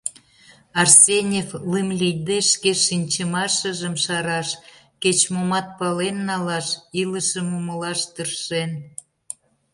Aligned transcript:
Арсеньев 0.81 1.49
лым 1.71 1.89
лийде 1.99 2.37
шке 2.51 2.71
шинчымашыжым 2.85 3.95
шараш, 4.03 4.49
кеч-момат 5.01 5.67
пален 5.77 6.17
налаш, 6.29 6.67
илышым 7.01 7.47
умылаш 7.57 7.99
тыршен. 8.13 8.71